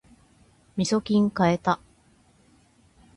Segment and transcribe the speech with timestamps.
[0.77, 1.79] みそきん買えた